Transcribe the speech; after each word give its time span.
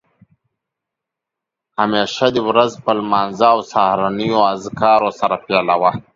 همېشه 1.79 2.25
دې 2.33 2.41
ورځ 2.49 2.71
په 2.83 2.91
لمانځه 2.97 3.47
او 3.53 3.59
سهارنیو 3.71 4.41
اذکارو 4.53 5.09
سره 5.19 5.35
پیلوه 5.45 5.91